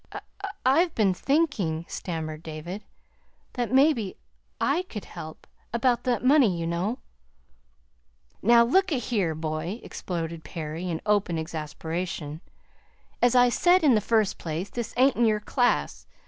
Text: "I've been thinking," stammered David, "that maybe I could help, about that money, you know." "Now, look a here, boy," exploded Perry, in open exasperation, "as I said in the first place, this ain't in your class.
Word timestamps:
"I've 0.65 0.95
been 0.95 1.13
thinking," 1.13 1.85
stammered 1.87 2.41
David, 2.41 2.83
"that 3.53 3.71
maybe 3.71 4.17
I 4.59 4.81
could 4.89 5.05
help, 5.05 5.45
about 5.71 6.05
that 6.05 6.25
money, 6.25 6.57
you 6.59 6.65
know." 6.65 6.97
"Now, 8.41 8.63
look 8.63 8.91
a 8.91 8.95
here, 8.95 9.35
boy," 9.35 9.79
exploded 9.83 10.43
Perry, 10.43 10.89
in 10.89 11.01
open 11.05 11.37
exasperation, 11.37 12.41
"as 13.21 13.35
I 13.35 13.49
said 13.49 13.83
in 13.83 13.93
the 13.93 14.01
first 14.01 14.39
place, 14.39 14.71
this 14.71 14.95
ain't 14.97 15.17
in 15.17 15.25
your 15.25 15.39
class. 15.39 16.07